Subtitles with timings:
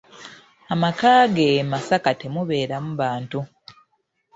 [0.73, 3.39] Amaka ge e Masaka temubeeramu bantu.